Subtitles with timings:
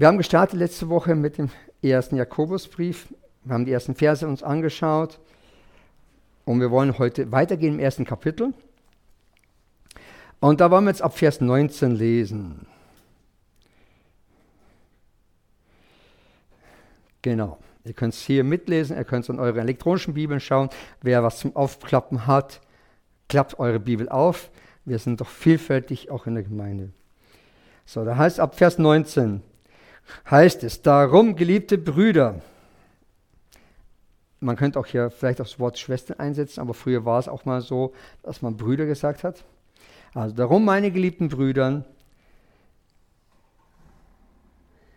[0.00, 1.50] Wir haben gestartet letzte Woche mit dem
[1.82, 3.12] ersten Jakobusbrief.
[3.44, 5.20] Wir haben die ersten Verse uns angeschaut
[6.46, 8.54] und wir wollen heute weitergehen im ersten Kapitel.
[10.40, 12.66] Und da wollen wir jetzt ab Vers 19 lesen.
[17.20, 17.58] Genau.
[17.84, 20.70] Ihr könnt es hier mitlesen, ihr könnt es in eure elektronischen Bibeln schauen.
[21.02, 22.62] Wer was zum Aufklappen hat,
[23.28, 24.50] klappt eure Bibel auf.
[24.86, 26.88] Wir sind doch vielfältig auch in der Gemeinde.
[27.84, 29.42] So, da heißt ab Vers 19,
[30.30, 32.40] heißt es, darum, geliebte Brüder,
[34.40, 37.60] man könnte auch hier vielleicht das Wort Schwestern einsetzen, aber früher war es auch mal
[37.60, 37.92] so,
[38.22, 39.44] dass man Brüder gesagt hat.
[40.14, 41.84] Also darum, meine geliebten Brüder,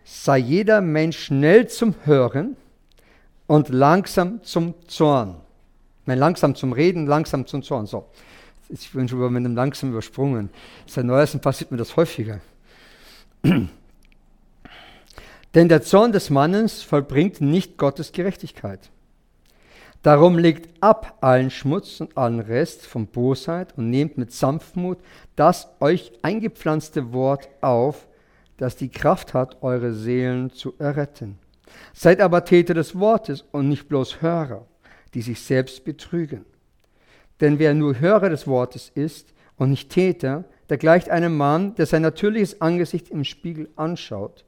[0.06, 2.56] sei jeder Mensch schnell zum Hören
[3.48, 5.36] und langsam zum Zorn.
[6.06, 7.86] Nein, langsam zum Reden, langsam zum Zorn.
[7.86, 8.10] So,
[8.70, 10.50] ich bin schon mit einem langsam übersprungen.
[10.88, 12.40] Seit neuestem passiert mir das häufiger.
[15.56, 18.90] Denn der Zorn des Mannes vollbringt nicht Gottes Gerechtigkeit.
[20.02, 24.98] Darum legt ab allen Schmutz und allen Rest von Bosheit und nehmt mit Sanftmut
[25.36, 28.08] das euch eingepflanzte Wort auf,
[28.58, 31.38] das die Kraft hat, eure Seelen zu erretten.
[31.94, 34.66] Seid aber Täter des Wortes und nicht bloß Hörer,
[35.14, 36.46] die sich selbst betrügen.
[37.40, 41.86] Denn wer nur Hörer des Wortes ist und nicht Täter, der gleicht einem Mann, der
[41.86, 44.44] sein natürliches Angesicht im Spiegel anschaut.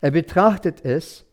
[0.00, 1.24] Er betrachtet es,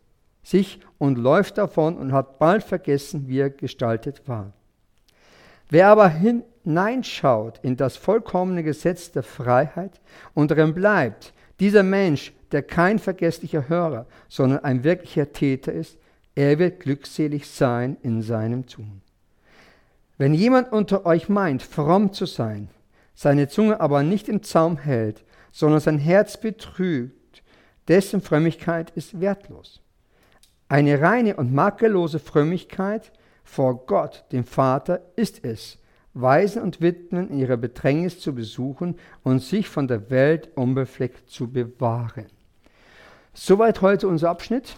[0.44, 4.53] sich und läuft davon und hat bald vergessen, wie er gestaltet war.
[5.69, 9.99] Wer aber hineinschaut in das vollkommene Gesetz der Freiheit
[10.33, 15.97] und darin bleibt, dieser Mensch, der kein vergesslicher Hörer, sondern ein wirklicher Täter ist,
[16.36, 19.02] er wird glückselig sein in seinem Tun.
[20.17, 22.69] Wenn jemand unter euch meint, fromm zu sein,
[23.16, 27.24] seine Zunge aber nicht im Zaum hält, sondern sein Herz betrügt,
[27.88, 29.81] dessen Frömmigkeit ist wertlos.
[30.67, 33.11] Eine reine und makellose Frömmigkeit
[33.44, 35.77] vor Gott, dem Vater, ist es,
[36.14, 41.52] Waisen und Witwen in ihrer Bedrängnis zu besuchen und sich von der Welt unbefleckt zu
[41.52, 42.27] bewahren.
[43.33, 44.77] Soweit heute unser Abschnitt,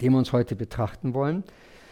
[0.00, 1.44] den wir uns heute betrachten wollen.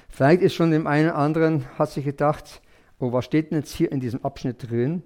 [0.09, 2.63] Vielleicht ist schon dem einen oder anderen, hat sich gedacht,
[3.01, 5.03] oh, was steht denn jetzt hier in diesem Abschnitt drin?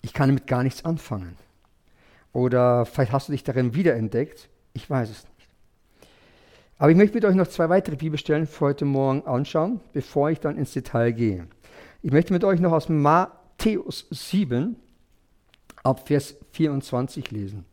[0.00, 1.36] Ich kann damit gar nichts anfangen.
[2.32, 4.48] Oder vielleicht hast du dich darin wiederentdeckt.
[4.72, 5.48] Ich weiß es nicht.
[6.78, 10.40] Aber ich möchte mit euch noch zwei weitere Bibelstellen für heute Morgen anschauen, bevor ich
[10.40, 11.46] dann ins Detail gehe.
[12.02, 14.76] Ich möchte mit euch noch aus Matthäus 7
[15.84, 17.64] ab Vers 24 lesen.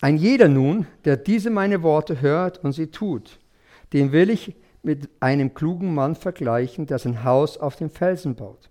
[0.00, 3.38] Ein jeder nun, der diese meine Worte hört und sie tut,
[3.92, 8.68] den will ich mit einem klugen Mann vergleichen, der sein Haus auf dem Felsen baut.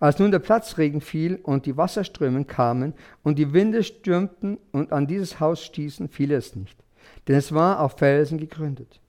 [0.00, 2.94] Als nun der Platzregen fiel und die Wasserströme kamen
[3.24, 6.78] und die Winde stürmten und an dieses Haus stießen, fiel es nicht,
[7.26, 9.00] denn es war auf Felsen gegründet.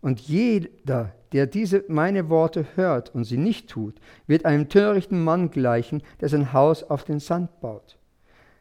[0.00, 3.96] Und jeder, der diese meine Worte hört und sie nicht tut,
[4.26, 7.96] wird einem törichten Mann gleichen, der sein Haus auf den Sand baut.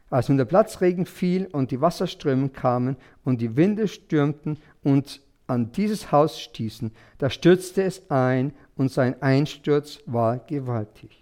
[0.10, 5.72] Als nun der Platzregen fiel und die Wasserströme kamen und die Winde stürmten und an
[5.72, 11.21] dieses Haus stießen, da stürzte es ein und sein Einsturz war gewaltig.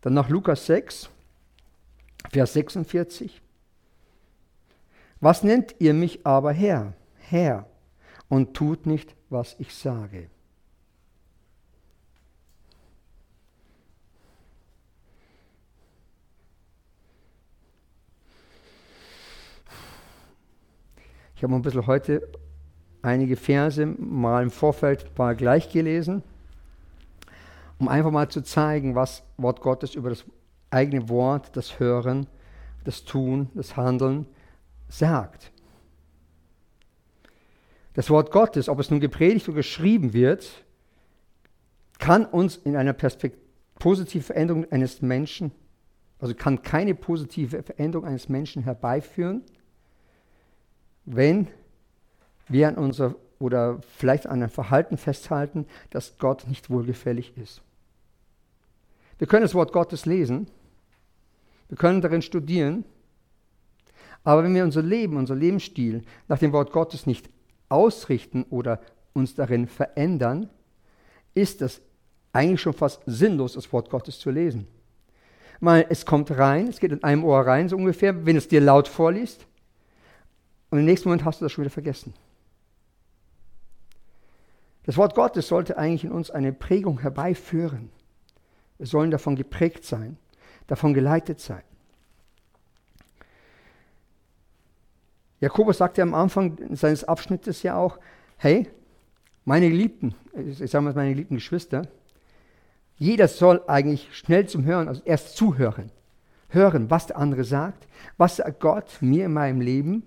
[0.00, 1.10] Dann nach Lukas 6,
[2.30, 3.40] Vers 46.
[5.20, 7.66] Was nennt ihr mich aber Herr, Herr,
[8.28, 10.30] und tut nicht, was ich sage?
[21.36, 22.28] Ich habe ein bisschen heute
[23.02, 26.22] einige Verse mal im Vorfeld mal gleich gelesen
[27.80, 30.24] um einfach mal zu zeigen, was Wort Gottes über das
[30.68, 32.26] eigene Wort, das Hören,
[32.84, 34.26] das Tun, das Handeln
[34.88, 35.50] sagt.
[37.94, 40.64] Das Wort Gottes, ob es nun gepredigt oder geschrieben wird,
[41.98, 43.38] kann uns in einer Perspekt
[43.78, 45.50] positive Veränderung eines Menschen,
[46.18, 49.42] also kann keine positive Veränderung eines Menschen herbeiführen,
[51.06, 51.48] wenn
[52.46, 57.62] wir an unser oder vielleicht an einem Verhalten festhalten, das Gott nicht wohlgefällig ist.
[59.20, 60.46] Wir können das Wort Gottes lesen,
[61.68, 62.86] wir können darin studieren,
[64.24, 67.28] aber wenn wir unser Leben, unser Lebensstil nach dem Wort Gottes nicht
[67.68, 68.80] ausrichten oder
[69.12, 70.48] uns darin verändern,
[71.34, 71.82] ist es
[72.32, 74.66] eigentlich schon fast sinnlos, das Wort Gottes zu lesen.
[75.60, 78.62] Weil es kommt rein, es geht in einem Ohr rein, so ungefähr, wenn es dir
[78.62, 79.46] laut vorliest,
[80.70, 82.14] und im nächsten Moment hast du das schon wieder vergessen.
[84.84, 87.90] Das Wort Gottes sollte eigentlich in uns eine Prägung herbeiführen.
[88.80, 90.16] Wir sollen davon geprägt sein.
[90.66, 91.62] davon geleitet sein.
[95.40, 97.98] Jakobus sagte am Anfang seines Abschnittes ja auch,
[98.38, 98.70] hey,
[99.44, 101.88] meine Geliebten, ich sage mal meine geliebten Geschwister,
[102.96, 105.90] jeder soll eigentlich schnell zum Hören, also erst zuhören.
[106.48, 107.86] Hören, was der andere sagt,
[108.16, 110.04] was sagt Gott mir in meinem Leben.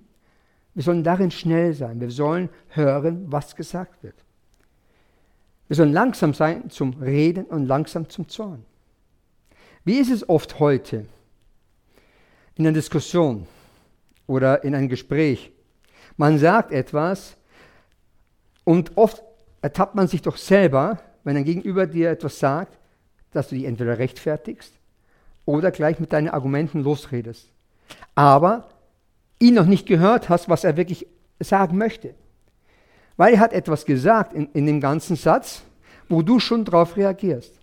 [0.74, 2.02] Wir sollen darin schnell sein.
[2.02, 4.16] Wir sollen hören, was gesagt wird.
[5.68, 8.66] Wir sollen langsam sein zum Reden und langsam zum Zorn.
[9.86, 11.06] Wie ist es oft heute
[12.56, 13.48] in einer Diskussion
[14.28, 15.52] oder in einem Gespräch?
[16.18, 17.36] Man sagt etwas
[18.64, 19.24] und oft
[19.62, 22.78] ertappt man sich doch selber, wenn ein Gegenüber dir etwas sagt,
[23.32, 24.74] dass du dich entweder rechtfertigst
[25.46, 27.50] oder gleich mit deinen Argumenten losredest.
[28.16, 28.70] Aber
[29.40, 31.08] ihn noch nicht gehört hast, was er wirklich
[31.40, 32.14] sagen möchte.
[33.18, 35.64] Weil er hat etwas gesagt in, in dem ganzen Satz,
[36.10, 37.54] wo du schon darauf reagierst.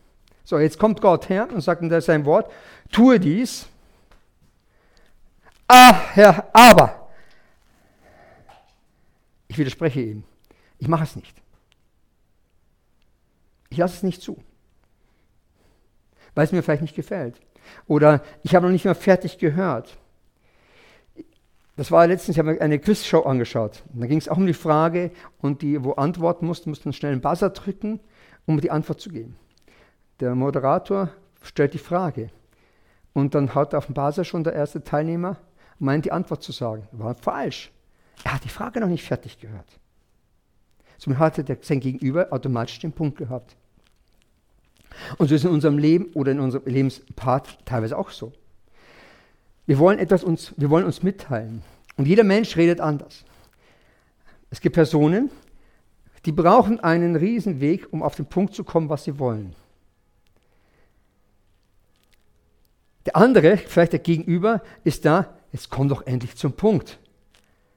[0.44, 2.50] So, jetzt kommt Gott her und sagt in sein Wort,
[2.90, 3.66] tue dies.
[5.68, 7.08] Ah, Herr, aber
[9.48, 10.24] ich widerspreche ihm.
[10.78, 11.36] Ich mache es nicht.
[13.68, 14.42] Ich lasse es nicht zu
[16.34, 17.40] weil es mir vielleicht nicht gefällt.
[17.86, 19.96] Oder ich habe noch nicht mal fertig gehört.
[21.80, 23.84] Das war letztens, ich habe eine Quizshow angeschaut.
[23.94, 27.12] da ging es auch um die Frage, und die, wo antworten musste, musste man schnell
[27.12, 28.00] einen Buzzer drücken,
[28.44, 29.38] um die Antwort zu geben.
[30.20, 31.08] Der Moderator
[31.40, 32.28] stellt die Frage.
[33.14, 35.38] Und dann hat auf dem Buzzer schon der erste Teilnehmer
[35.78, 36.86] meint, die Antwort zu sagen.
[36.92, 37.72] War falsch.
[38.24, 39.78] Er hat die Frage noch nicht fertig gehört.
[40.98, 43.56] Somit hatte der, sein Gegenüber automatisch den Punkt gehabt.
[45.16, 48.34] Und so ist es in unserem Leben oder in unserem Lebenspart teilweise auch so.
[49.66, 51.62] Wir wollen etwas uns, wir wollen uns mitteilen.
[51.96, 53.24] Und jeder Mensch redet anders.
[54.50, 55.30] Es gibt Personen,
[56.24, 59.54] die brauchen einen Riesenweg, um auf den Punkt zu kommen, was sie wollen.
[63.06, 66.98] Der andere, vielleicht der Gegenüber, ist da, jetzt komm doch endlich zum Punkt.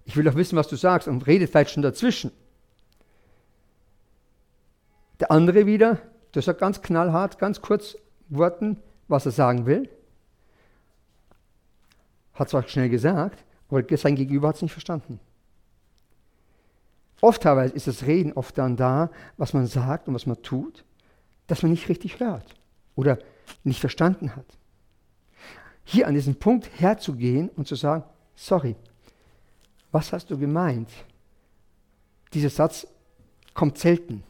[0.06, 2.32] Ich will doch wissen, was du sagst und redet vielleicht schon dazwischen.
[5.20, 6.00] Der andere wieder,
[6.36, 7.96] der sagt ganz knallhart, ganz kurz
[8.28, 8.78] Worten,
[9.08, 9.90] was er sagen will.
[12.34, 15.20] Hat zwar schnell gesagt, aber sein Gegenüber hat es nicht verstanden.
[17.22, 20.84] Oft teilweise ist das Reden oft dann da, was man sagt und was man tut,
[21.48, 22.56] dass man nicht richtig hört
[22.96, 23.18] oder
[23.64, 24.46] nicht verstanden hat.
[25.86, 28.04] Hier an diesem Punkt herzugehen und zu sagen,
[28.36, 28.76] sorry,
[29.92, 30.90] was hast du gemeint?
[32.34, 32.88] Dieser Satz
[33.54, 34.24] kommt selten.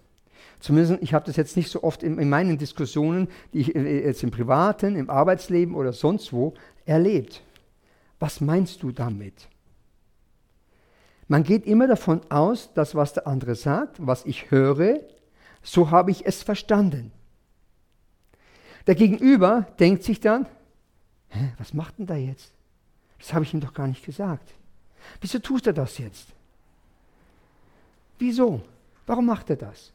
[0.59, 4.05] Zumindest, ich habe das jetzt nicht so oft in, in meinen Diskussionen, die ich äh,
[4.05, 6.53] jetzt im Privaten, im Arbeitsleben oder sonst wo
[6.85, 7.41] erlebt.
[8.19, 9.47] Was meinst du damit?
[11.27, 14.99] Man geht immer davon aus, dass was der andere sagt, was ich höre,
[15.61, 17.11] so habe ich es verstanden.
[18.87, 20.45] Der Gegenüber denkt sich dann,
[21.33, 22.51] Hä, was macht denn da jetzt?
[23.17, 24.53] Das habe ich ihm doch gar nicht gesagt.
[25.19, 26.27] Wieso tut er das jetzt?
[28.19, 28.61] Wieso?
[29.07, 29.91] Warum macht er das?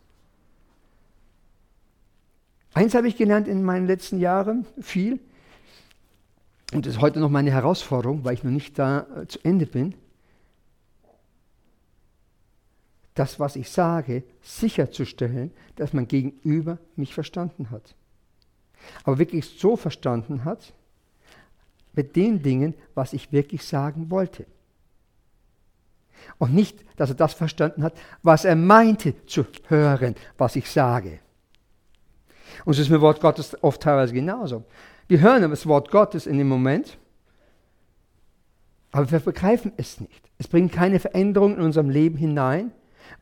[2.74, 5.20] Eins habe ich gelernt in meinen letzten Jahren, viel,
[6.72, 9.66] und das ist heute noch meine Herausforderung, weil ich noch nicht da äh, zu Ende
[9.66, 9.94] bin,
[13.14, 17.94] das, was ich sage, sicherzustellen, dass mein Gegenüber mich verstanden hat.
[19.02, 20.72] Aber wirklich so verstanden hat,
[21.94, 24.46] mit den Dingen, was ich wirklich sagen wollte.
[26.38, 31.18] Und nicht, dass er das verstanden hat, was er meinte zu hören, was ich sage.
[32.64, 34.64] Und so ist mit Wort Gottes oft teilweise genauso.
[35.08, 36.98] Wir hören das Wort Gottes in dem Moment,
[38.92, 40.30] aber wir begreifen es nicht.
[40.36, 42.72] Es bringt keine Veränderung in unserem Leben hinein,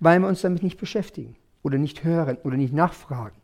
[0.01, 3.37] weil wir uns damit nicht beschäftigen oder nicht hören oder nicht nachfragen.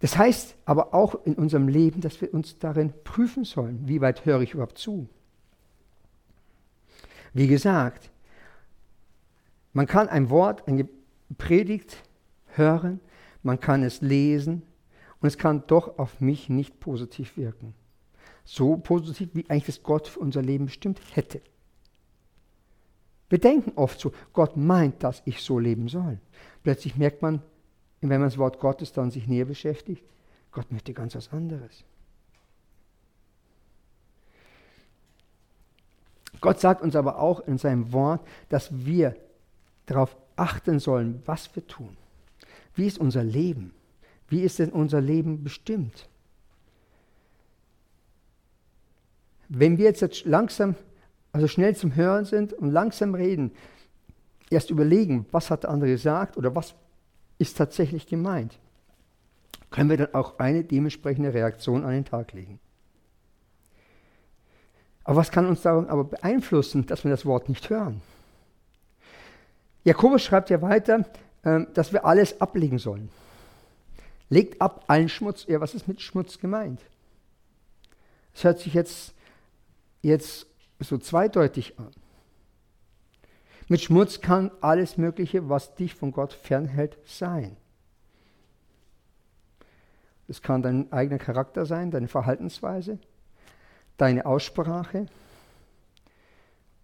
[0.00, 4.24] Das heißt aber auch in unserem Leben, dass wir uns darin prüfen sollen, wie weit
[4.24, 5.08] höre ich überhaupt zu.
[7.34, 8.10] Wie gesagt,
[9.72, 10.88] man kann ein Wort, ein
[11.36, 12.02] Predigt
[12.54, 13.00] hören,
[13.42, 14.62] man kann es lesen
[15.20, 17.74] und es kann doch auf mich nicht positiv wirken.
[18.44, 21.40] So positiv, wie eigentlich das Gott für unser Leben bestimmt hätte.
[23.28, 26.18] Wir denken oft so, Gott meint, dass ich so leben soll.
[26.62, 27.42] Plötzlich merkt man,
[28.00, 30.02] wenn man das Wort Gottes dann sich näher beschäftigt,
[30.50, 31.84] Gott möchte ganz was anderes.
[36.40, 39.14] Gott sagt uns aber auch in seinem Wort, dass wir
[39.86, 41.97] darauf achten sollen, was wir tun.
[42.78, 43.72] Wie ist unser Leben?
[44.28, 46.08] Wie ist denn unser Leben bestimmt?
[49.48, 50.76] Wenn wir jetzt langsam,
[51.32, 53.50] also schnell zum Hören sind und langsam reden,
[54.48, 56.76] erst überlegen, was hat der andere gesagt oder was
[57.38, 58.60] ist tatsächlich gemeint.
[59.70, 62.60] können wir dann auch eine dementsprechende Reaktion an den Tag legen.
[65.02, 68.02] Aber was kann uns darum aber beeinflussen, dass wir das Wort nicht hören?
[69.82, 71.04] Jakobus schreibt ja weiter,
[71.74, 73.10] dass wir alles ablegen sollen.
[74.30, 75.46] Legt ab allen Schmutz.
[75.48, 76.80] Ja, was ist mit Schmutz gemeint?
[78.34, 79.14] Es hört sich jetzt,
[80.02, 80.46] jetzt
[80.80, 81.90] so zweideutig an.
[83.68, 87.56] Mit Schmutz kann alles Mögliche, was dich von Gott fernhält, sein.
[90.26, 92.98] Es kann dein eigener Charakter sein, deine Verhaltensweise,
[93.96, 95.06] deine Aussprache,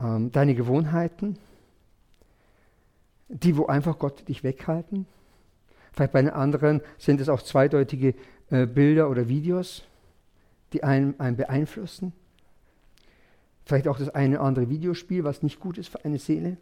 [0.00, 1.38] ähm, deine Gewohnheiten,
[3.34, 5.06] die, wo einfach Gott dich weghalten.
[5.92, 8.14] Vielleicht bei den anderen sind es auch zweideutige
[8.50, 9.84] äh, Bilder oder Videos,
[10.72, 12.12] die einen, einen beeinflussen.
[13.64, 16.56] Vielleicht auch das eine oder andere Videospiel, was nicht gut ist für eine Seele.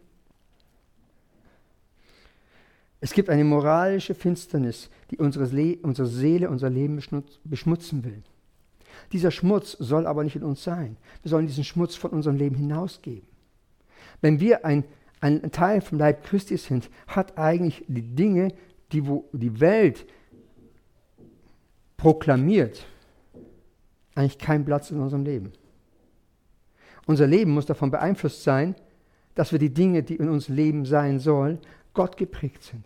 [3.01, 7.01] Es gibt eine moralische Finsternis, die unsere, Le unsere Seele, unser Leben
[7.43, 8.23] beschmutzen will.
[9.11, 10.95] Dieser Schmutz soll aber nicht in uns sein.
[11.21, 13.27] Wir sollen diesen Schmutz von unserem Leben hinausgeben.
[14.21, 14.85] Wenn wir ein,
[15.23, 18.49] ein Teil vom Leib Christi sind, hat eigentlich die Dinge,
[18.91, 20.05] die wo die Welt
[21.95, 22.85] proklamiert,
[24.15, 25.53] eigentlich keinen Platz in unserem Leben.
[27.05, 28.75] Unser Leben muss davon beeinflusst sein,
[29.33, 31.59] dass wir die Dinge, die in unserem Leben sein sollen,
[31.93, 32.85] Gott geprägt sind.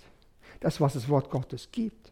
[0.59, 2.11] Das, was das Wort Gottes gibt.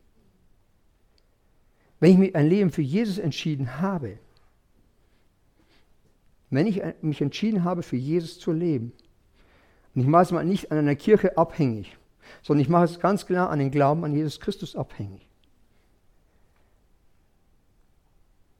[2.00, 4.18] Wenn ich mich ein Leben für Jesus entschieden habe,
[6.50, 8.92] wenn ich mich entschieden habe, für Jesus zu leben,
[9.96, 11.98] und ich mache es mal nicht an einer Kirche abhängig,
[12.44, 15.26] sondern ich mache es ganz klar an den Glauben an Jesus Christus abhängig,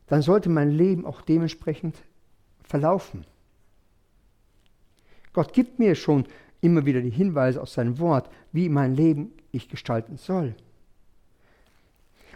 [0.08, 1.96] dann sollte mein Leben auch dementsprechend
[2.64, 3.26] verlaufen.
[5.34, 6.26] Gott gibt mir schon
[6.62, 10.56] immer wieder die Hinweise aus seinem Wort, wie mein Leben ich gestalten soll.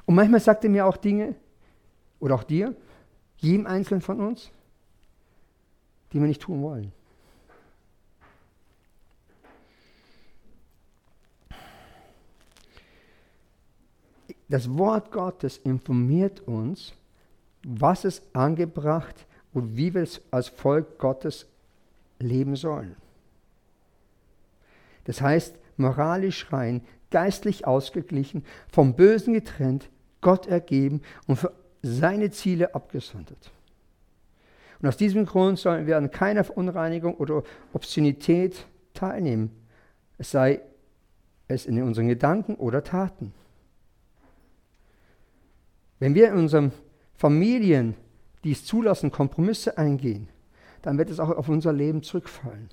[0.06, 1.36] Und manchmal sagt er mir auch Dinge,
[2.20, 2.75] oder auch dir,
[3.38, 4.51] jedem Einzelnen von uns,
[6.12, 6.91] die wir nicht tun wollen.
[14.50, 16.94] Das Wort Gottes informiert uns,
[17.63, 21.46] was es angebracht und wie wir als Volk Gottes
[22.20, 22.96] leben sollen.
[25.06, 29.89] Das heißt, moralisch rein, geistlich ausgeglichen, vom Bösen getrennt,
[30.22, 33.51] Gott ergeben und für seine Ziele abgesondert.
[34.82, 39.51] Und aus diesem Grund sollen wir an keiner Verunreinigung oder Obszönität teilnehmen,
[40.18, 40.62] es sei
[41.48, 43.34] es in unseren Gedanken oder Taten.
[46.00, 46.72] Wenn wir in unseren
[47.15, 47.96] Familien
[48.44, 50.29] dies zulassen, Kompromisse eingehen,
[50.82, 52.70] dann wird es auch auf unser Leben zurückfallen.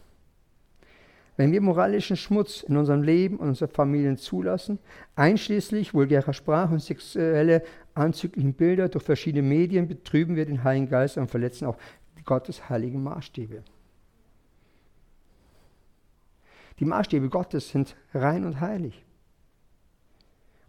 [1.37, 4.79] Wenn wir moralischen Schmutz in unserem Leben und unseren Familien zulassen,
[5.17, 7.63] einschließlich vulgärer Sprache und sexuelle
[7.95, 11.77] anzüglichen Bilder durch verschiedene Medien, betrüben wir den Heiligen Geist und verletzen auch
[12.25, 13.63] Gottes heiligen Maßstäbe.
[16.79, 19.05] Die Maßstäbe Gottes sind rein und heilig.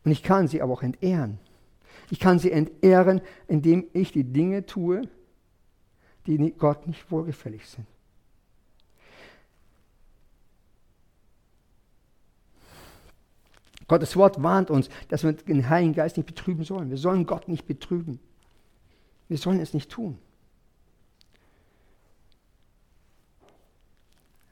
[0.06, 1.40] Und ich kann sie aber auch entehren.
[2.10, 5.04] Ich kann sie entehren, indem ich die Dinge tue,
[6.26, 7.88] die Gott nicht wohlgefällig sind.
[13.88, 16.90] Gottes Wort warnt uns, dass wir den Heiligen Geist nicht betrüben sollen.
[16.90, 18.20] Wir sollen Gott nicht betrüben.
[19.30, 20.18] Wir sollen es nicht tun.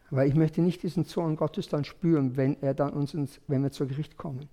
[0.10, 3.64] Weil ich möchte nicht diesen Zorn Gottes dann spüren, wenn er dann uns ins, wenn
[3.64, 4.48] wir zur Gericht kommen.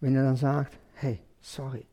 [0.00, 1.86] Wenn er dann sagt, hey, sorry.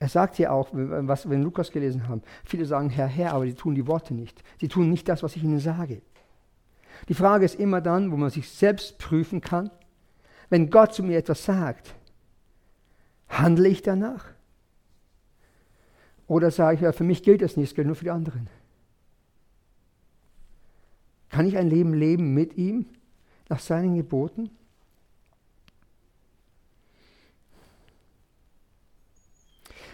[0.00, 3.46] Er sagt hier auch, was wir in Lukas gelesen haben, viele sagen Herr, Herr, aber
[3.46, 4.44] die tun die Worte nicht.
[4.60, 6.02] Sie tun nicht das, was ich ihnen sage.
[7.08, 9.70] Die Frage ist immer dann, wo man sich selbst prüfen kann,
[10.50, 11.94] wenn Gott zu mir etwas sagt,
[13.28, 14.24] handle ich danach?
[16.28, 18.48] Oder sage ich, ja, für mich gilt das nicht, es gilt nur für die anderen.
[21.30, 22.86] Kann ich ein Leben leben mit ihm,
[23.48, 24.50] nach seinen Geboten?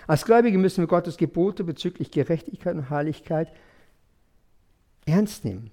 [0.06, 3.52] Als Gläubige müssen wir Gottes Gebote bezüglich Gerechtigkeit und Heiligkeit
[5.06, 5.70] ernst nehmen.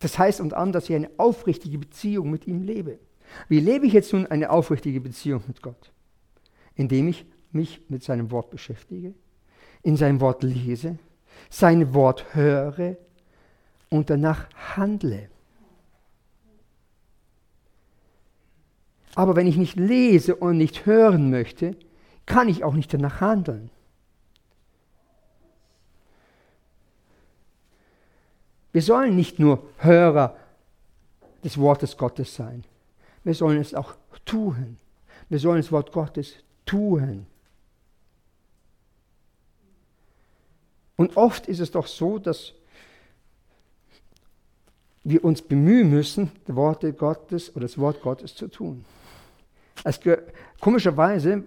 [0.00, 2.98] Das heißt unter anderem, dass ich eine aufrichtige Beziehung mit ihm lebe.
[3.48, 5.92] Wie lebe ich jetzt nun eine aufrichtige Beziehung mit Gott?
[6.74, 9.14] Indem ich mich mit seinem Wort beschäftige,
[9.82, 10.98] in seinem Wort lese,
[11.50, 12.96] sein Wort höre
[13.90, 15.30] und danach handle.
[19.14, 21.76] Aber wenn ich nicht lese und nicht hören möchte,
[22.26, 23.70] kann ich auch nicht danach handeln.
[28.72, 30.36] Wir sollen nicht nur Hörer
[31.44, 32.64] des Wortes Gottes sein.
[33.22, 33.94] Wir sollen es auch
[34.24, 34.78] tun.
[35.28, 36.34] Wir sollen das Wort Gottes
[36.66, 37.26] tun.
[40.96, 42.52] Und oft ist es doch so, dass
[45.04, 48.84] wir uns bemühen müssen, die Worte Gottes oder das Wort Gottes zu tun.
[49.82, 50.00] Es,
[50.60, 51.44] komischerweise,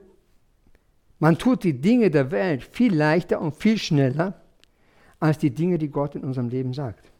[1.19, 4.41] man tut die Dinge der Welt viel leichter und viel schneller
[5.19, 7.11] als die Dinge, die Gott in unserem Leben sagt.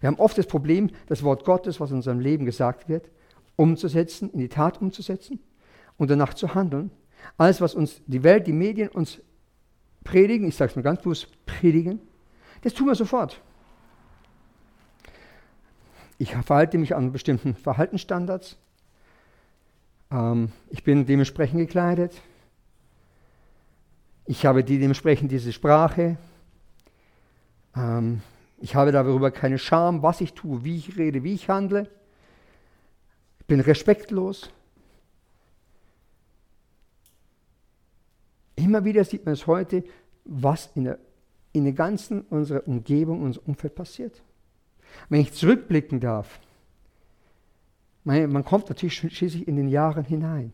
[0.00, 3.10] Wir haben oft das Problem, das Wort Gottes, was in unserem Leben gesagt wird,
[3.56, 5.40] umzusetzen, in die Tat umzusetzen
[5.96, 6.90] und danach zu handeln.
[7.36, 9.20] Alles, was uns die Welt, die Medien uns
[10.04, 12.00] predigen, ich sage es mal ganz bewusst, predigen,
[12.62, 13.40] das tun wir sofort.
[16.18, 18.56] Ich verhalte mich an bestimmten Verhaltensstandards.
[20.10, 22.20] Ähm, ich bin dementsprechend gekleidet.
[24.26, 26.16] Ich habe die, dementsprechend diese Sprache.
[27.74, 28.20] Ähm,
[28.60, 31.88] ich habe darüber keine Scham, was ich tue, wie ich rede, wie ich handle.
[33.40, 34.50] Ich bin respektlos.
[38.56, 39.84] Immer wieder sieht man es heute,
[40.24, 40.98] was in der,
[41.52, 44.22] in der ganzen unserer Umgebung, unserem Umfeld passiert.
[45.08, 46.40] Wenn ich zurückblicken darf,
[48.08, 50.52] man kommt natürlich schließlich in den Jahren hinein.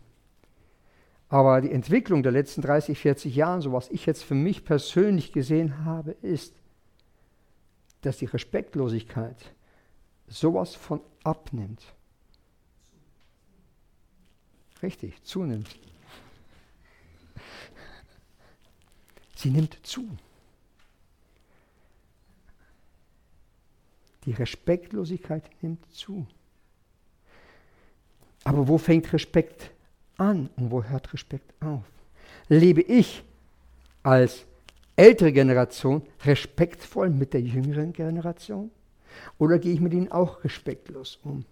[1.28, 5.32] Aber die Entwicklung der letzten 30, 40 Jahre, so was ich jetzt für mich persönlich
[5.32, 6.54] gesehen habe, ist,
[8.02, 9.54] dass die Respektlosigkeit
[10.26, 11.82] sowas von abnimmt.
[14.82, 15.78] Richtig, zunimmt.
[19.37, 20.08] Sie nimmt zu.
[24.25, 26.26] Die Respektlosigkeit nimmt zu.
[28.44, 29.70] Aber wo fängt Respekt
[30.18, 31.82] an und wo hört Respekt auf?
[32.48, 33.24] Lebe ich
[34.02, 34.44] als
[34.96, 38.70] ältere Generation respektvoll mit der jüngeren Generation?
[39.38, 41.44] Oder gehe ich mit ihnen auch respektlos um?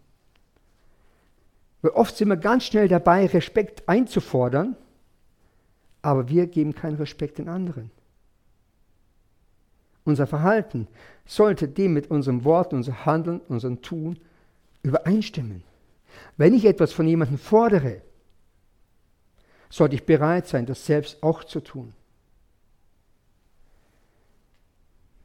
[1.80, 4.76] Weil oft sind wir ganz schnell dabei, Respekt einzufordern,
[6.02, 7.90] aber wir geben keinen Respekt den anderen.
[10.04, 10.88] Unser Verhalten
[11.24, 14.18] sollte dem mit unserem Wort, unserem Handeln, unserem Tun
[14.82, 15.62] übereinstimmen.
[16.36, 18.02] Wenn ich etwas von jemandem fordere,
[19.68, 21.94] sollte ich bereit sein, das selbst auch zu tun.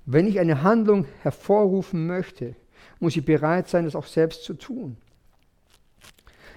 [0.05, 2.55] Wenn ich eine Handlung hervorrufen möchte,
[2.99, 4.95] muss ich bereit sein, das auch selbst zu tun.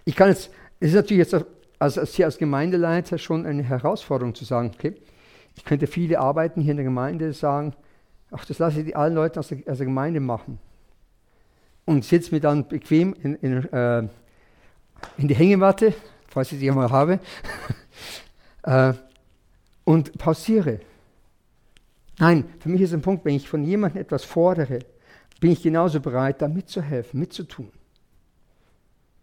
[0.05, 1.47] Ich kann jetzt, es ist natürlich jetzt
[1.81, 4.95] als, als, hier als Gemeindeleiter schon eine Herausforderung zu sagen, okay,
[5.57, 7.75] ich könnte viele Arbeiten hier in der Gemeinde sagen,
[8.31, 10.61] ach, das lasse ich die allen Leuten aus der, aus der Gemeinde machen.
[11.91, 14.09] Und sitze mir dann bequem in, in, äh,
[15.17, 15.93] in die Hängematte,
[16.29, 17.19] falls ich die einmal habe,
[18.63, 18.93] äh,
[19.83, 20.79] und pausiere.
[22.21, 24.79] Nein, für mich ist ein Punkt, wenn ich von jemandem etwas fordere,
[25.41, 27.73] bin ich genauso bereit, da mitzuhelfen, mitzutun.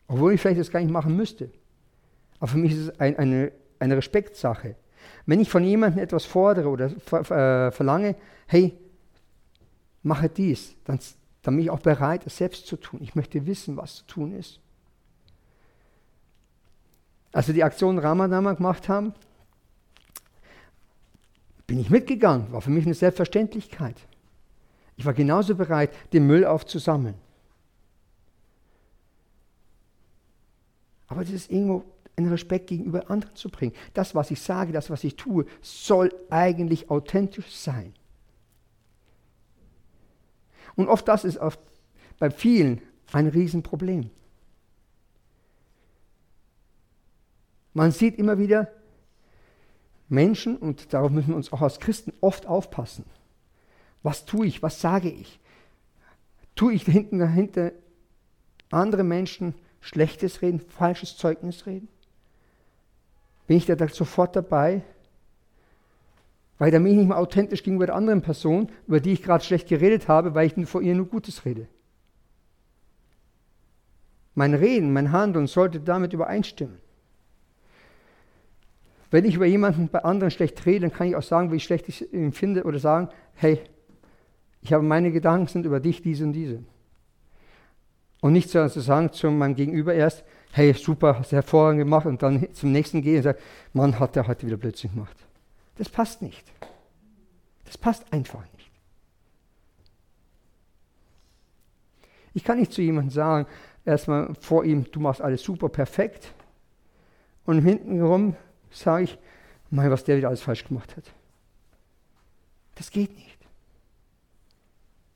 [0.10, 1.50] Obwohl ich vielleicht das gar nicht machen müsste.
[2.38, 4.76] Aber für mich ist es ein, eine, eine Respektsache.
[5.26, 8.78] Wenn ich von jemandem etwas fordere oder ver, äh, verlange, hey,
[10.04, 11.00] mache dies, dann,
[11.48, 13.00] dann bin ich auch bereit, es selbst zu tun.
[13.02, 14.60] Ich möchte wissen, was zu tun ist.
[17.32, 19.14] Als wir die Aktion Ramadan gemacht haben,
[21.66, 23.96] bin ich mitgegangen, war für mich eine Selbstverständlichkeit.
[24.98, 27.16] Ich war genauso bereit, den Müll aufzusammeln.
[31.08, 31.86] Aber das ist irgendwo
[32.18, 33.74] einen Respekt gegenüber anderen zu bringen.
[33.94, 37.94] Das, was ich sage, das, was ich tue, soll eigentlich authentisch sein.
[40.78, 41.60] Und oft das ist oft
[42.20, 44.10] bei vielen ein Riesenproblem.
[47.74, 48.72] Man sieht immer wieder,
[50.10, 53.06] Menschen, und darauf müssen wir uns auch als Christen oft aufpassen.
[54.04, 54.64] Was tue ich?
[54.64, 55.40] Was sage ich?
[56.56, 57.72] Tue ich hinten dahinter
[58.72, 61.88] andere Menschen schlechtes reden, falsches Zeugnis reden?
[63.48, 64.84] Bin ich da sofort dabei?
[66.58, 69.44] Weil da bin ich nicht mehr authentisch gegenüber der anderen Person, über die ich gerade
[69.44, 71.68] schlecht geredet habe, weil ich vor ihr nur Gutes rede.
[74.34, 76.78] Mein Reden, mein Handeln sollte damit übereinstimmen.
[79.10, 81.88] Wenn ich über jemanden bei anderen schlecht rede, dann kann ich auch sagen, wie schlecht
[81.90, 83.62] ich ihn finde oder sagen, hey,
[84.62, 86.64] ich habe meine Gedanken sind über dich, diese und diese.
[88.20, 92.22] Und nicht zu sagen zu meinem Gegenüber erst, hey, super, hast du hervorragend gemacht und
[92.22, 93.40] dann zum nächsten gehen und sagen,
[93.74, 95.27] Mann, hat der heute wieder Blödsinn gemacht.
[95.78, 96.46] Das passt nicht.
[97.66, 98.72] Das passt einfach nicht.
[102.34, 103.48] Ich kann nicht zu jemandem sagen,
[103.84, 106.34] erstmal vor ihm, du machst alles super, perfekt.
[107.46, 108.36] Und hintenrum
[108.70, 109.18] sage ich,
[109.70, 111.12] mal, was der wieder alles falsch gemacht hat.
[112.76, 113.38] Das geht nicht.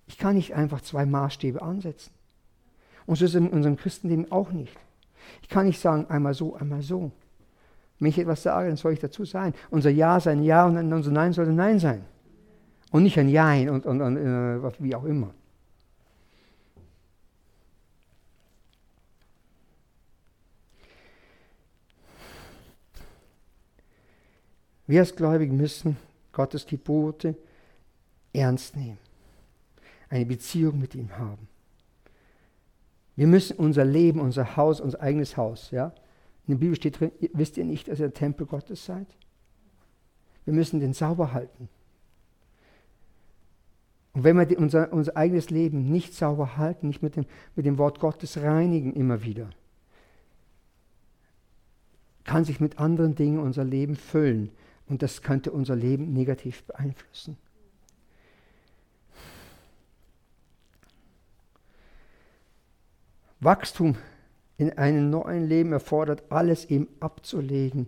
[0.08, 2.12] Ich kann nicht einfach zwei Maßstäbe ansetzen.
[3.06, 4.78] Und so ist es in unserem Christenleben auch nicht.
[5.42, 7.12] Ich kann nicht sagen, einmal so, einmal so.
[8.02, 9.54] Wenn ich etwas sage, dann soll ich dazu sein.
[9.70, 12.04] Unser Ja sein Ja und unser Nein sollte Nein sein.
[12.90, 15.36] Und nicht ein Jein und, und, und äh, wie auch immer.
[24.88, 25.96] Wir als Gläubige müssen
[26.32, 27.36] Gottes Gebote
[28.34, 28.98] ernst nehmen,
[30.10, 31.48] eine Beziehung mit ihm haben.
[33.16, 35.94] Wir müssen unser Leben, unser Haus, unser eigenes Haus, ja.
[36.52, 39.08] In der Bibel steht drin, wisst ihr nicht, dass ihr Tempel Gottes seid?
[40.44, 41.70] Wir müssen den sauber halten.
[44.12, 47.78] Und wenn wir unser, unser eigenes Leben nicht sauber halten, nicht mit dem, mit dem
[47.78, 49.50] Wort Gottes reinigen immer wieder,
[52.26, 54.52] kann sich mit anderen Dingen unser Leben füllen.
[54.90, 57.38] Und das könnte unser Leben negativ beeinflussen.
[63.40, 63.96] Wachstum
[64.62, 67.88] in einem neuen Leben erfordert, alles eben abzulegen,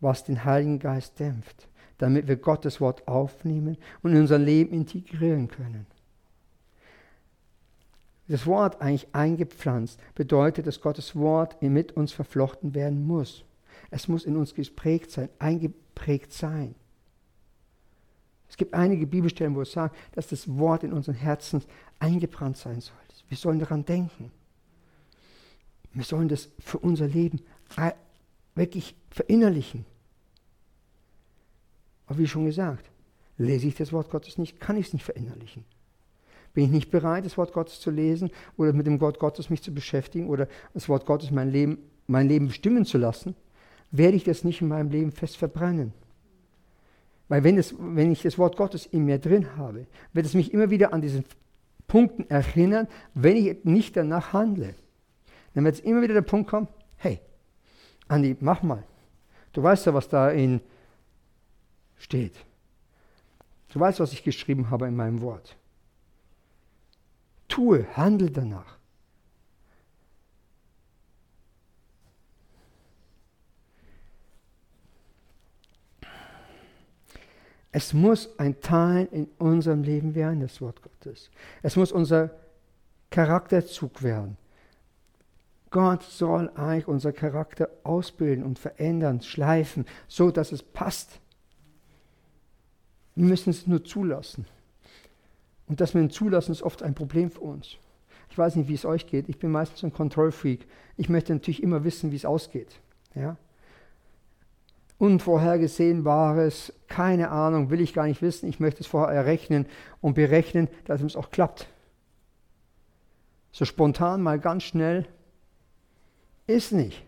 [0.00, 5.48] was den Heiligen Geist dämpft, damit wir Gottes Wort aufnehmen und in unser Leben integrieren
[5.48, 5.86] können.
[8.28, 13.46] Das Wort eigentlich eingepflanzt bedeutet, dass Gottes Wort mit uns verflochten werden muss.
[13.90, 16.74] Es muss in uns geprägt sein, eingeprägt sein.
[18.50, 21.62] Es gibt einige Bibelstellen, wo es sagt, dass das Wort in unseren Herzen
[22.00, 22.96] eingebrannt sein soll.
[23.30, 24.30] Wir sollen daran denken.
[25.94, 27.40] Wir sollen das für unser Leben
[28.54, 29.84] wirklich verinnerlichen.
[32.06, 32.90] Aber wie schon gesagt,
[33.38, 35.64] lese ich das Wort Gottes nicht, kann ich es nicht verinnerlichen.
[36.54, 39.62] Bin ich nicht bereit, das Wort Gottes zu lesen oder mit dem Wort Gottes mich
[39.62, 43.34] zu beschäftigen oder das Wort Gottes mein Leben, mein Leben bestimmen zu lassen,
[43.90, 45.92] werde ich das nicht in meinem Leben fest verbrennen.
[47.28, 50.52] Weil wenn, es, wenn ich das Wort Gottes in mir drin habe, wird es mich
[50.52, 51.24] immer wieder an diesen
[51.86, 54.74] Punkten erinnern, wenn ich nicht danach handle.
[55.54, 57.20] Dann wird es immer wieder der Punkt kommen, hey,
[58.08, 58.84] Andi, mach mal.
[59.52, 60.60] Du weißt ja, was da in
[61.98, 62.34] steht.
[63.72, 65.56] Du weißt, was ich geschrieben habe in meinem Wort.
[67.48, 68.78] Tue, handle danach.
[77.74, 81.30] Es muss ein Teil in unserem Leben werden, das Wort Gottes.
[81.62, 82.30] Es muss unser
[83.10, 84.36] Charakterzug werden.
[85.72, 91.18] Gott soll eigentlich unser Charakter ausbilden und verändern, schleifen, so dass es passt.
[93.14, 94.46] Wir müssen es nur zulassen.
[95.66, 97.76] Und das mit dem Zulassen ist oft ein Problem für uns.
[98.30, 99.28] Ich weiß nicht, wie es euch geht.
[99.28, 100.66] Ich bin meistens ein Kontrollfreak.
[100.96, 102.80] Ich möchte natürlich immer wissen, wie es ausgeht.
[103.14, 103.36] Ja?
[104.98, 108.48] Unvorhergesehenbares, keine Ahnung, will ich gar nicht wissen.
[108.48, 109.66] Ich möchte es vorher errechnen
[110.00, 111.66] und berechnen, dass es auch klappt.
[113.52, 115.06] So spontan, mal ganz schnell,
[116.46, 117.02] ist nicht.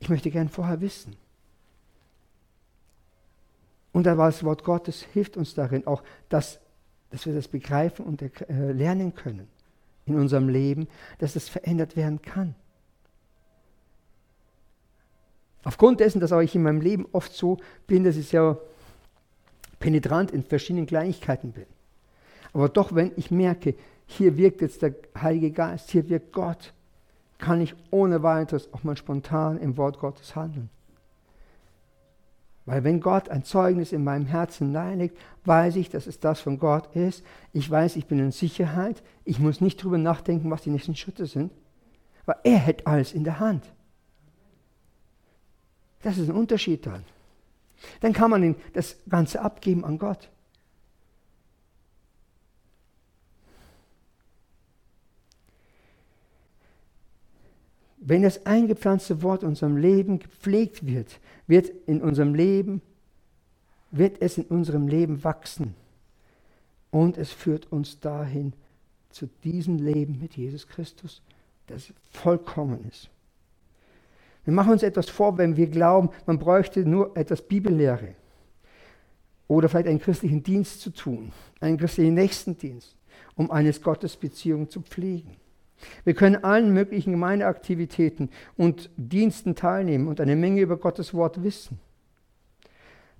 [0.00, 1.16] Ich möchte gern vorher wissen.
[3.92, 6.60] Und das Wort Gottes hilft uns darin auch, dass,
[7.10, 9.48] dass wir das begreifen und äh, lernen können
[10.04, 10.86] in unserem Leben,
[11.18, 12.54] dass es verändert werden kann.
[15.64, 18.60] Aufgrund dessen, dass auch ich in meinem Leben oft so bin, dass ich sehr
[19.80, 21.66] penetrant in verschiedenen Kleinigkeiten bin.
[22.52, 23.74] Aber doch, wenn ich merke,
[24.06, 26.72] hier wirkt jetzt der Heilige Geist, hier wirkt Gott,
[27.38, 30.70] kann ich ohne weiteres auch mal spontan im Wort Gottes handeln.
[32.66, 36.58] Weil wenn Gott ein Zeugnis in meinem Herzen hineinlegt, weiß ich, dass es das von
[36.58, 37.24] Gott ist.
[37.52, 39.04] Ich weiß, ich bin in Sicherheit.
[39.24, 41.52] Ich muss nicht darüber nachdenken, was die nächsten Schritte sind.
[42.24, 43.64] Weil er hält alles in der Hand.
[46.02, 47.04] Das ist ein Unterschied dann.
[48.00, 50.28] Dann kann man das Ganze abgeben an Gott.
[58.08, 62.80] Wenn das eingepflanzte Wort in unserem Leben gepflegt wird, wird in unserem Leben,
[63.90, 65.74] wird es in unserem Leben wachsen.
[66.92, 68.52] Und es führt uns dahin
[69.10, 71.20] zu diesem Leben mit Jesus Christus,
[71.66, 73.10] das vollkommen ist.
[74.44, 78.14] Wir machen uns etwas vor, wenn wir glauben, man bräuchte nur etwas Bibellehre
[79.48, 82.94] oder vielleicht einen christlichen Dienst zu tun, einen christlichen Nächstendienst,
[83.34, 85.36] um eine Gottesbeziehung zu pflegen.
[86.04, 91.78] Wir können allen möglichen Gemeindeaktivitäten und Diensten teilnehmen und eine Menge über Gottes Wort wissen.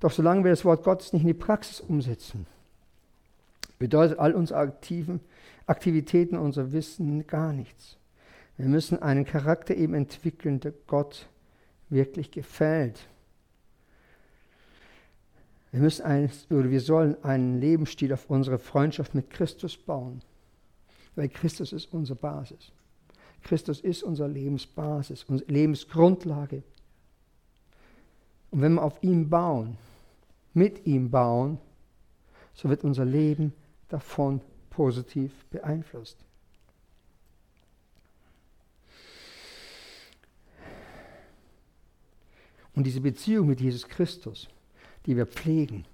[0.01, 2.47] Doch solange wir das Wort Gottes nicht in die Praxis umsetzen,
[3.79, 5.21] bedeutet all unsere aktiven
[5.66, 7.97] Aktivitäten, unser Wissen gar nichts.
[8.57, 11.27] Wir müssen einen Charakter eben entwickeln, der Gott
[11.88, 13.07] wirklich gefällt.
[15.73, 20.23] Wir müssen ein, oder wir sollen einen Lebensstil auf unsere Freundschaft mit Christus bauen.
[21.16, 22.70] Weil Christus ist unsere Basis.
[23.42, 26.62] Christus ist unsere Lebensbasis, unsere Lebensgrundlage.
[28.50, 29.79] Und wenn wir auf ihm bauen,
[30.55, 31.59] mit ihm bauen,
[32.55, 33.52] so wird unser Leben
[33.88, 36.18] davon positiv beeinflusst.
[42.74, 44.48] Und diese Beziehung mit Jesus Christus,
[45.07, 45.87] die wir pflegen,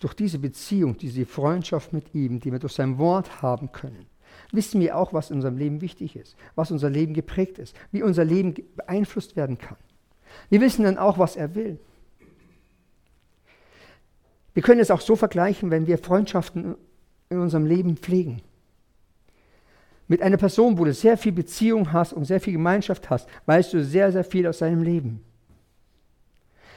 [0.00, 4.06] durch diese Beziehung, diese Freundschaft mit ihm, die wir durch sein Wort haben können,
[4.52, 8.02] wissen wir auch, was in unserem Leben wichtig ist, was unser Leben geprägt ist, wie
[8.02, 9.76] unser Leben beeinflusst werden kann.
[10.50, 11.78] Wir wissen dann auch, was er will.
[14.54, 16.76] Wir können es auch so vergleichen, wenn wir Freundschaften
[17.28, 18.40] in unserem Leben pflegen.
[20.08, 23.72] Mit einer Person, wo du sehr viel Beziehung hast und sehr viel Gemeinschaft hast, weißt
[23.72, 25.22] du sehr, sehr viel aus seinem Leben.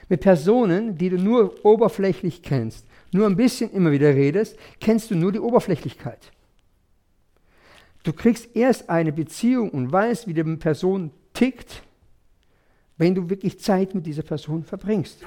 [0.09, 5.15] Mit Personen, die du nur oberflächlich kennst, nur ein bisschen immer wieder redest, kennst du
[5.15, 6.31] nur die Oberflächlichkeit.
[8.09, 11.83] Du kriegst erst eine Beziehung und weißt, wie die Person tickt,
[12.97, 15.23] wenn du wirklich Zeit mit dieser Person verbringst.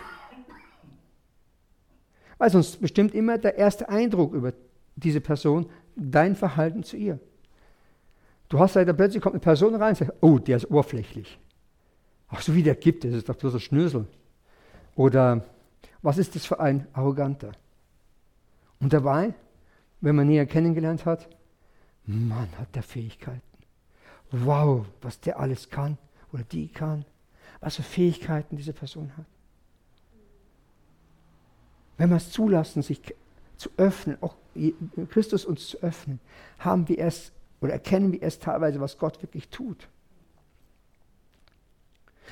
[2.38, 4.52] Weil sonst bestimmt immer der erste Eindruck über
[4.96, 7.20] diese Person dein Verhalten zu ihr.
[8.48, 11.38] Du hast leider plötzlich kommt eine Person rein und sagt, oh, der ist oberflächlich.
[12.30, 14.08] Ach, so wie der gibt, das ist doch bloß ein Schnösel.
[14.96, 15.44] Oder
[16.02, 17.52] was ist das für ein Arroganter?
[18.80, 19.34] Und dabei,
[20.00, 21.28] wenn man näher kennengelernt hat,
[22.06, 23.40] Mann, hat der Fähigkeiten.
[24.30, 25.98] Wow, was der alles kann
[26.32, 27.04] oder die kann.
[27.60, 29.26] Was für Fähigkeiten diese Person hat.
[31.98, 33.00] Wenn wir es zulassen, sich
[33.56, 34.34] zu öffnen, auch
[35.10, 36.18] Christus uns zu öffnen,
[36.58, 39.88] haben wir es oder erkennen wir es teilweise, was Gott wirklich tut.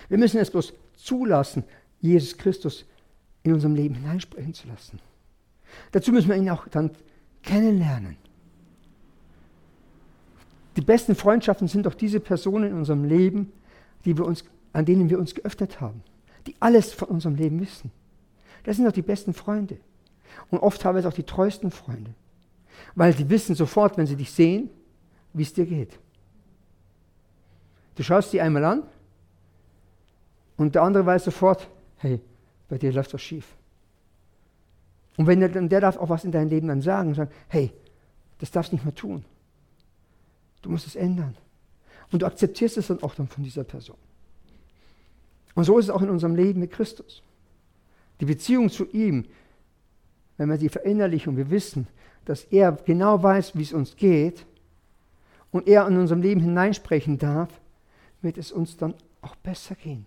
[0.08, 1.62] Wir müssen es bloß zulassen,
[2.00, 2.84] Jesus Christus
[3.42, 5.00] in unserem Leben hineinsprechen zu lassen.
[5.92, 6.90] Dazu müssen wir ihn auch dann
[7.42, 8.16] kennenlernen.
[10.76, 13.52] Die besten Freundschaften sind doch diese Personen in unserem Leben,
[14.04, 16.02] die wir uns, an denen wir uns geöffnet haben,
[16.46, 17.90] die alles von unserem Leben wissen.
[18.64, 19.78] Das sind doch die besten Freunde.
[20.50, 22.14] Und oft haben wir auch die treuesten Freunde.
[22.94, 24.70] Weil sie wissen sofort, wenn sie dich sehen,
[25.32, 25.98] wie es dir geht.
[27.96, 28.82] Du schaust sie einmal an
[30.56, 32.20] und der andere weiß sofort, hey,
[32.68, 33.46] bei dir läuft was schief.
[35.16, 37.72] Und wenn der, der darf auch was in deinem Leben dann sagen, sagen, hey,
[38.38, 39.24] das darfst du nicht mehr tun.
[40.62, 41.36] Du musst es ändern.
[42.12, 43.96] Und du akzeptierst es dann auch dann von dieser Person.
[45.54, 47.22] Und so ist es auch in unserem Leben mit Christus.
[48.20, 49.26] Die Beziehung zu ihm,
[50.36, 51.86] wenn wir sie verinnerlichen und wir wissen,
[52.24, 54.46] dass er genau weiß, wie es uns geht
[55.50, 57.48] und er in unserem Leben hineinsprechen darf,
[58.22, 60.06] wird es uns dann auch besser gehen.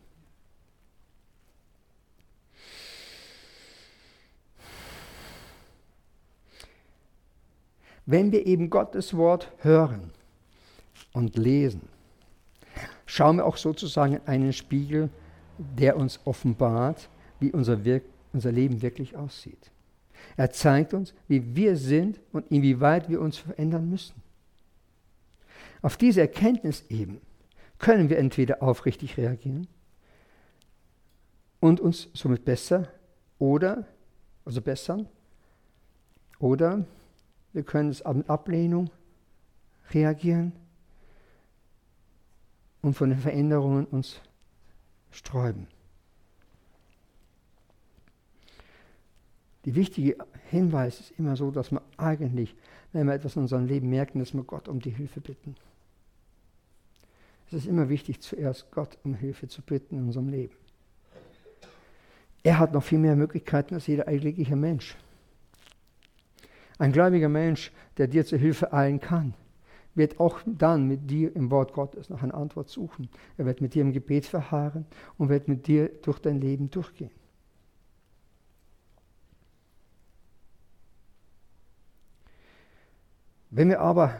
[8.05, 10.11] Wenn wir eben Gottes Wort hören
[11.13, 11.81] und lesen,
[13.05, 15.09] schauen wir auch sozusagen in einen Spiegel,
[15.57, 19.71] der uns offenbart, wie unser, Wirk unser Leben wirklich aussieht.
[20.37, 24.15] Er zeigt uns, wie wir sind und inwieweit wir uns verändern müssen.
[25.81, 27.21] Auf diese Erkenntnis eben
[27.77, 29.67] können wir entweder aufrichtig reagieren
[31.59, 32.87] und uns somit besser
[33.37, 33.85] oder,
[34.45, 35.07] also bessern,
[36.39, 36.85] oder
[37.51, 38.89] wir können es mit Ablehnung
[39.91, 40.53] reagieren
[42.83, 44.21] und von den Veränderungen uns
[45.09, 45.67] sträuben.
[49.65, 50.17] Die wichtige
[50.49, 52.55] Hinweis ist immer so, dass wir eigentlich,
[52.91, 55.55] wenn wir etwas in unserem Leben merken, dass wir Gott um die Hilfe bitten.
[57.47, 60.55] Es ist immer wichtig, zuerst Gott um Hilfe zu bitten in unserem Leben.
[62.43, 64.97] Er hat noch viel mehr Möglichkeiten als jeder alltägliche Mensch.
[66.77, 69.33] Ein gläubiger Mensch, der dir zur Hilfe eilen kann,
[69.95, 73.09] wird auch dann mit dir im Wort Gottes nach einer Antwort suchen.
[73.37, 74.85] Er wird mit dir im Gebet verharren
[75.17, 77.11] und wird mit dir durch dein Leben durchgehen.
[83.55, 84.19] Wenn wir aber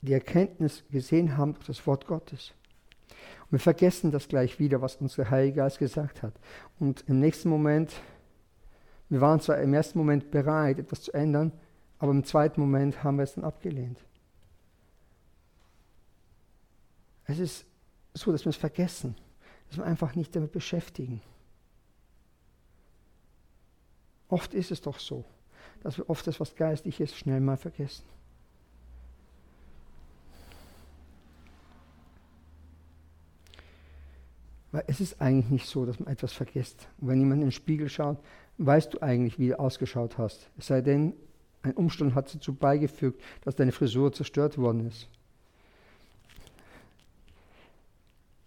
[0.00, 2.54] die Erkenntnis gesehen haben durch das Wort Gottes,
[3.44, 6.32] und wir vergessen das gleich wieder, was unser Heiliger Geist gesagt hat,
[6.78, 7.92] und im nächsten Moment,
[9.10, 11.52] wir waren zwar im ersten Moment bereit, etwas zu ändern,
[11.98, 14.05] aber im zweiten Moment haben wir es dann abgelehnt.
[17.26, 17.66] Es ist
[18.14, 19.16] so, dass wir es vergessen,
[19.68, 21.20] dass wir einfach nicht damit beschäftigen.
[24.28, 25.24] Oft ist es doch so,
[25.82, 28.04] dass wir oft das, was geistig ist, schnell mal vergessen.
[34.72, 36.88] Weil es ist eigentlich nicht so, dass man etwas vergisst.
[36.98, 38.18] Und wenn jemand in den Spiegel schaut,
[38.58, 40.50] weißt du eigentlich, wie du ausgeschaut hast.
[40.58, 41.14] Es sei denn,
[41.66, 45.08] Ein Umstand hat dazu beigefügt, dass deine Frisur zerstört worden ist.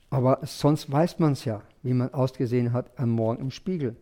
[0.09, 3.95] Aber sonst weiß man es ja, wie man ausgesehen hat am Morgen im Spiegel.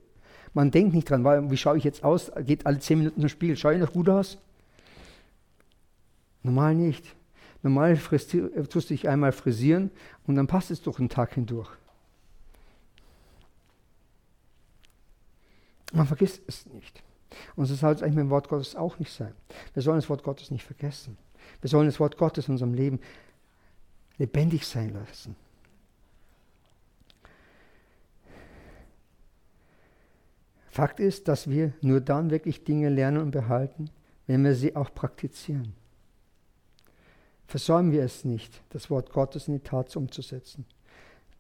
[0.54, 2.32] Man denkt nicht dran, weil, wie schaue ich jetzt aus?
[2.40, 3.58] Geht alle zehn Minuten zum Spiegel.
[3.58, 4.38] Schaue ich noch gut aus?
[6.44, 7.16] Normal nicht.
[7.62, 9.92] Normal tust du dich einmal frisieren
[10.26, 11.70] und dann passt es durch den Tag hindurch.
[15.92, 17.04] Man vergisst es nicht.
[17.56, 19.34] Und so soll es eigentlich mit dem Wort Gottes auch nicht sein.
[19.74, 21.18] Wir sollen das Wort Gottes nicht vergessen.
[21.62, 23.00] Wir sollen das Wort Gottes in unserem Leben
[24.18, 25.36] lebendig sein lassen.
[30.78, 33.90] Fakt ist, dass wir nur dann wirklich Dinge lernen und behalten,
[34.28, 35.74] wenn wir sie auch praktizieren.
[37.48, 40.66] Versäumen wir es nicht, das Wort Gottes in die Tat umzusetzen.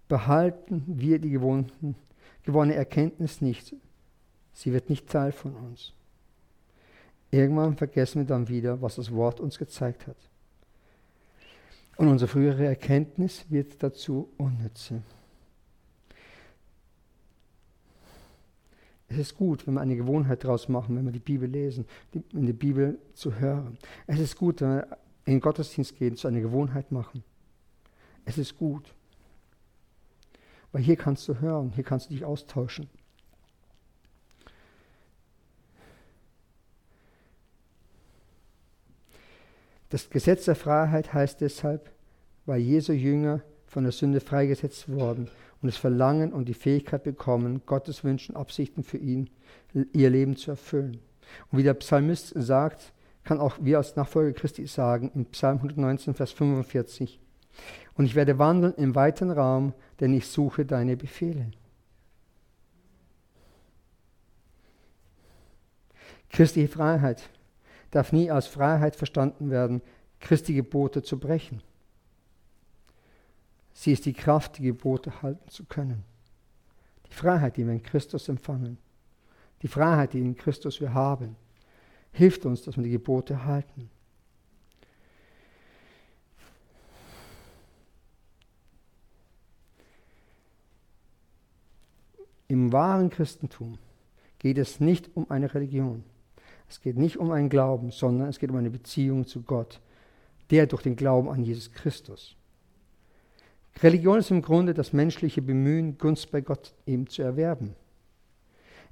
[0.08, 3.76] Behalten wir die gewonnene Erkenntnis nicht.
[4.54, 5.94] Sie wird nicht Teil von uns.
[7.30, 10.18] Irgendwann vergessen wir dann wieder, was das Wort uns gezeigt hat.
[11.98, 15.04] Und unsere frühere Erkenntnis wird dazu unnütze.
[19.18, 22.22] Es ist gut, wenn wir eine Gewohnheit daraus machen, wenn wir die Bibel lesen, die,
[22.34, 23.80] in die Bibel zu hören.
[24.06, 27.24] Es ist gut, wenn wir in den Gottesdienst gehen, zu einer Gewohnheit machen.
[28.26, 28.94] Es ist gut.
[30.72, 32.88] Weil hier kannst du hören, hier kannst du dich austauschen.
[39.90, 41.92] Das Gesetz der Freiheit heißt deshalb,
[42.46, 45.28] weil Jesu Jünger von der Sünde freigesetzt worden
[45.62, 49.30] und das Verlangen und die Fähigkeit bekommen, Gottes Wünschen, Absichten für ihn,
[49.94, 51.00] ihr Leben zu erfüllen.
[51.52, 52.94] Und wie der Psalmist sagt,
[53.24, 57.20] kann auch wir als Nachfolger Christi sagen, im Psalm 119, Vers 45.
[57.96, 61.52] Und ich werde wandeln im weiten Raum, denn ich suche deine Befehle.
[66.30, 67.30] Christliche Freiheit
[67.92, 69.82] darf nie als Freiheit verstanden werden,
[70.20, 71.62] Christi Gebote zu brechen.
[73.78, 76.04] Sie ist die Kraft, die Gebote halten zu können.
[77.08, 78.80] Die Freiheit, die wir in Christus empfangen.
[79.62, 81.36] Die Freiheit, die in Christus wir haben
[82.18, 83.92] hilft uns, dass wir die Gebote halten.
[92.48, 93.78] Im wahren Christentum
[94.40, 96.04] geht es nicht um eine Religion.
[96.70, 99.80] Es geht nicht um einen Glauben, sondern es geht um eine Beziehung zu Gott,
[100.50, 102.36] der durch den Glauben an Jesus Christus.
[103.84, 107.76] Religion ist im Grunde das menschliche Bemühen, Gunst bei Gott eben zu erwerben.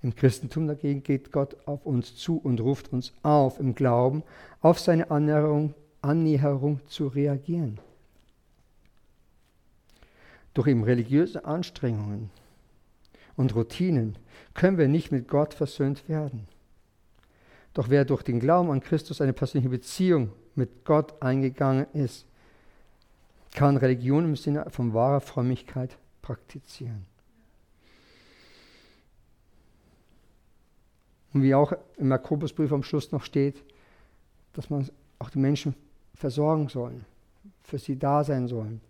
[0.01, 4.23] Im Christentum dagegen geht Gott auf uns zu und ruft uns auf, im Glauben
[4.61, 7.79] auf seine Annäherung, Annäherung zu reagieren.
[10.53, 12.29] Durch eben religiöse Anstrengungen
[13.35, 14.17] und Routinen
[14.53, 16.47] können wir nicht mit Gott versöhnt werden.
[17.73, 22.25] Doch wer durch den Glauben an Christus eine persönliche Beziehung mit Gott eingegangen ist,
[23.55, 27.05] kann Religion im Sinne von wahrer Frömmigkeit praktizieren.
[31.33, 33.63] Und wie auch im Jakobusbrief am Schluss noch steht,
[34.53, 34.89] dass man
[35.19, 35.73] auch die Menschen
[36.13, 37.01] versorgen soll,
[37.63, 38.81] für sie da sein sollen.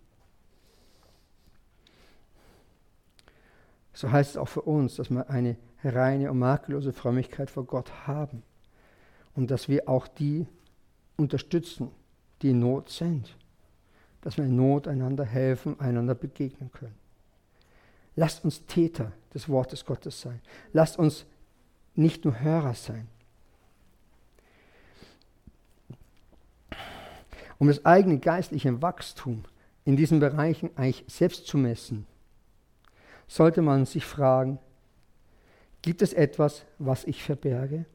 [3.93, 8.08] So heißt es auch für uns, dass wir eine reine und makellose Frömmigkeit vor Gott
[8.08, 8.43] haben
[9.36, 10.47] und dass wir auch die
[11.17, 11.91] unterstützen,
[12.41, 13.38] die in Not sind,
[14.26, 16.96] dass wir in Not einander helfen, einander begegnen können.
[18.16, 20.42] Lasst uns Täter des Wortes Gottes sein.
[20.74, 21.28] Lasst uns
[21.94, 23.08] nicht nur Hörer sein.
[27.60, 29.44] Um das eigene geistliche Wachstum
[29.84, 32.08] in diesen Bereichen eigentlich selbst zu messen,
[33.28, 34.58] sollte man sich fragen,
[35.84, 37.86] gibt es etwas, was ich verberge?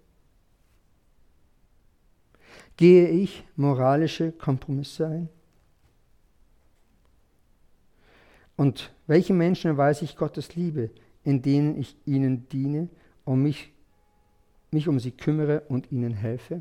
[2.77, 5.29] Gehe ich moralische Kompromisse ein?
[8.61, 10.91] Und welche Menschen erweise ich Gottes Liebe,
[11.25, 12.91] in denen ich ihnen diene
[13.25, 13.73] und mich
[14.71, 16.61] mich um sie kümmere und ihnen helfe?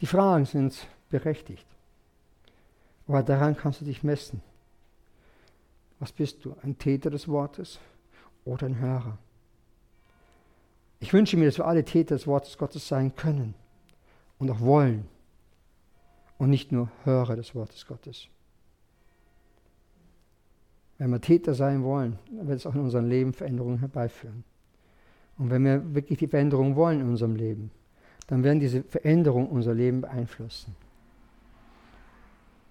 [0.00, 1.66] Die Fragen sind berechtigt,
[3.06, 4.40] aber daran kannst du dich messen.
[5.98, 7.78] Was bist du, ein Täter des Wortes
[8.46, 9.18] oder ein Hörer?
[10.98, 13.52] Ich wünsche mir, dass wir alle Täter des Wortes Gottes sein können
[14.38, 15.06] und auch wollen
[16.38, 18.28] und nicht nur Hörer des Wortes Gottes.
[21.02, 24.44] Wenn wir Täter sein wollen, dann wird es auch in unserem Leben Veränderungen herbeiführen.
[25.36, 27.72] Und wenn wir wirklich die Veränderung wollen in unserem Leben,
[28.28, 30.76] dann werden diese Veränderungen unser Leben beeinflussen.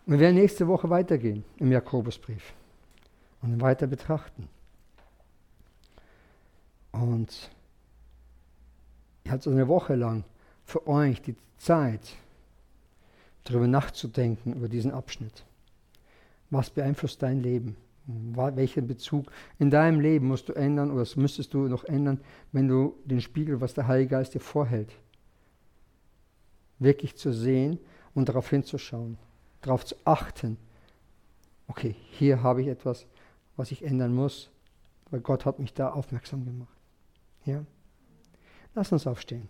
[0.05, 2.53] wir werden nächste Woche weitergehen im Jakobusbrief
[3.41, 4.47] und weiter betrachten.
[6.93, 7.51] Und
[9.25, 10.23] Ihr habt eine Woche lang
[10.63, 12.15] für euch die Zeit,
[13.43, 15.43] darüber nachzudenken, über diesen Abschnitt.
[16.49, 17.75] Was beeinflusst dein Leben?
[18.05, 22.19] Welchen Bezug in deinem Leben musst du ändern oder müsstest du noch ändern,
[22.51, 24.91] wenn du den Spiegel, was der Heilige Geist dir vorhält,
[26.79, 27.79] wirklich zu sehen
[28.13, 29.17] und darauf hinzuschauen,
[29.61, 30.57] darauf zu achten.
[31.67, 33.05] Okay, hier habe ich etwas,
[33.55, 34.49] was ich ändern muss,
[35.11, 36.75] weil Gott hat mich da aufmerksam gemacht.
[37.45, 37.63] Ja?
[38.73, 39.47] Lass uns aufstehen.